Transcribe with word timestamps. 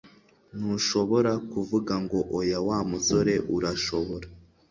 Ntushobora 0.57 1.31
kuvuga 1.51 1.93
ngo 2.03 2.19
oya 2.39 2.59
Wa 2.67 2.79
musore, 2.89 3.33
urashobora? 3.55 4.27